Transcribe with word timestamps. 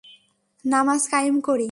নামায 0.65 1.03
কায়েম 1.11 1.37
করি। 1.41 1.69